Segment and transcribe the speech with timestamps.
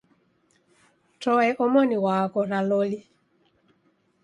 [1.21, 2.99] Toe omoni waghora loli.